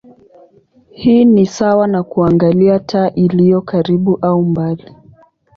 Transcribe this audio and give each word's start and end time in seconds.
Hii 0.91 1.25
ni 1.25 1.45
sawa 1.45 1.87
na 1.87 2.03
kuangalia 2.03 2.79
taa 2.79 3.09
iliyo 3.09 3.61
karibu 3.61 4.19
au 4.21 4.41
mbali. 4.43 4.95